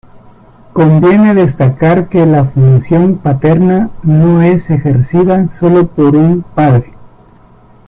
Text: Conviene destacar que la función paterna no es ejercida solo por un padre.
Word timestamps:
Conviene 0.73 1.35
destacar 1.35 2.09
que 2.09 2.25
la 2.25 2.45
función 2.45 3.19
paterna 3.19 3.91
no 4.01 4.41
es 4.41 4.71
ejercida 4.71 5.47
solo 5.49 5.85
por 5.89 6.15
un 6.15 6.41
padre. 6.41 6.93